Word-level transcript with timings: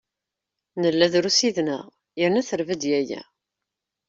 Nella 0.81 1.07
drus 1.13 1.39
yid-neɣ 1.45 1.83
yerna 2.19 2.41
terba-d 2.47 2.83
yaya. 2.89 3.21